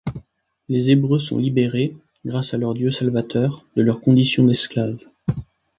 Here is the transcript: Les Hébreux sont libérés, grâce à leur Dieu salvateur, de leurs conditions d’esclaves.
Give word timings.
Les 0.67 0.89
Hébreux 0.89 1.19
sont 1.19 1.37
libérés, 1.37 1.95
grâce 2.25 2.55
à 2.55 2.57
leur 2.57 2.73
Dieu 2.73 2.89
salvateur, 2.89 3.67
de 3.75 3.83
leurs 3.83 4.01
conditions 4.01 4.45
d’esclaves. 4.45 5.03